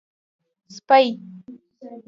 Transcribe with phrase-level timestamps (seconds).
[0.69, 1.05] 🐕 سپۍ